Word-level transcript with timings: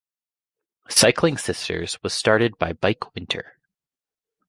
Cycling 0.89 1.37
Sisters 1.37 2.01
was 2.01 2.11
started 2.15 2.57
by 2.57 2.73
Bike 2.73 3.13
Winter. 3.13 3.59